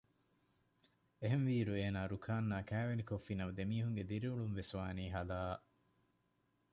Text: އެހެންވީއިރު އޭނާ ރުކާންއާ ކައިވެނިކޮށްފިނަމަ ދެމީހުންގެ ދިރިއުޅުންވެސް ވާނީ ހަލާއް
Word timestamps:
އެހެންވީއިރު 1.21 1.73
އޭނާ 1.79 1.99
ރުކާންއާ 2.13 2.57
ކައިވެނިކޮށްފިނަމަ 2.69 3.51
ދެމީހުންގެ 3.57 4.03
ދިރިއުޅުންވެސް 4.09 4.73
ވާނީ 4.77 5.05
ހަލާއް 5.15 5.63